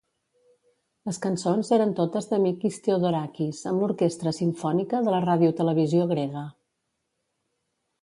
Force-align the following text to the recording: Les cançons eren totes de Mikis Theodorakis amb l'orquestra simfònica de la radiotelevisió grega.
Les 1.09 1.19
cançons 1.25 1.69
eren 1.77 1.91
totes 1.99 2.29
de 2.31 2.39
Mikis 2.47 2.81
Theodorakis 2.89 3.61
amb 3.75 3.85
l'orquestra 3.85 4.35
simfònica 4.41 5.05
de 5.09 5.17
la 5.17 5.23
radiotelevisió 5.31 6.13
grega. 6.17 6.47